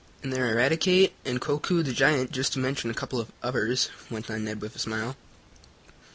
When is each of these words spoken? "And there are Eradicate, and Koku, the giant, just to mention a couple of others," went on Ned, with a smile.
"And 0.23 0.33
there 0.33 0.47
are 0.47 0.53
Eradicate, 0.53 1.13
and 1.25 1.39
Koku, 1.39 1.83
the 1.83 1.93
giant, 1.93 2.31
just 2.31 2.53
to 2.53 2.59
mention 2.59 2.89
a 2.89 2.93
couple 2.95 3.19
of 3.19 3.31
others," 3.43 3.91
went 4.09 4.31
on 4.31 4.45
Ned, 4.45 4.59
with 4.59 4.75
a 4.75 4.79
smile. 4.79 5.15